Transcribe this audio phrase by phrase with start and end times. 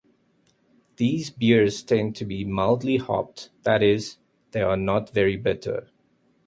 [0.95, 4.17] These beers tend to be mildly hopped; that is,
[4.49, 5.91] they are not very bitter.